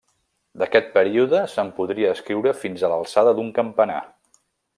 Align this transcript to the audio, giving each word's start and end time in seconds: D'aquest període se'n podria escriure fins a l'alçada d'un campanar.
D'aquest 0.61 0.87
període 0.95 1.41
se'n 1.55 1.69
podria 1.81 2.15
escriure 2.15 2.55
fins 2.63 2.83
a 2.83 2.91
l'alçada 2.95 3.35
d'un 3.41 3.53
campanar. 3.61 4.01